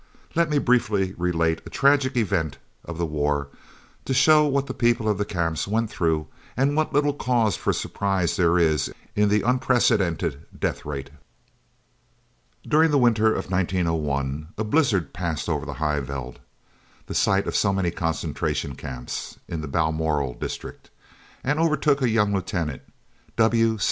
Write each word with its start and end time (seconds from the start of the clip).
Let 0.33 0.49
me 0.49 0.57
briefly 0.57 1.13
relate 1.15 1.61
a 1.63 1.69
tragic 1.69 2.17
event 2.17 2.57
of 2.83 2.97
the 2.97 3.05
war 3.05 3.49
to 4.05 4.15
show 4.15 4.47
what 4.47 4.65
the 4.65 4.73
people 4.73 5.07
of 5.07 5.19
the 5.19 5.25
camps 5.25 5.67
went 5.67 5.91
through 5.91 6.25
and 6.57 6.75
what 6.75 6.91
little 6.91 7.13
cause 7.13 7.55
for 7.55 7.71
surprise 7.71 8.35
there 8.35 8.57
is 8.57 8.91
in 9.15 9.29
the 9.29 9.43
unprecedented 9.43 10.43
death 10.59 10.85
rate. 10.85 11.11
During 12.67 12.89
the 12.89 12.97
winter 12.97 13.31
of 13.31 13.51
1901 13.51 14.47
a 14.57 14.63
blizzard 14.63 15.13
passed 15.13 15.47
over 15.47 15.67
the 15.67 15.73
High 15.77 15.99
Veld, 15.99 16.39
the 17.05 17.13
site 17.13 17.45
of 17.45 17.55
so 17.55 17.71
many 17.71 17.91
Concentration 17.91 18.73
Camps, 18.73 19.37
in 19.47 19.61
the 19.61 19.67
Balmoral 19.67 20.33
district, 20.33 20.89
and 21.43 21.59
overtook 21.59 22.01
a 22.01 22.09
young 22.09 22.33
lieutenant, 22.33 22.81
W. 23.35 23.77
St. 23.77 23.79